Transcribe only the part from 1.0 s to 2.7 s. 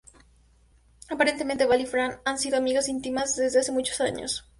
Aparentemente Val y Fran han sido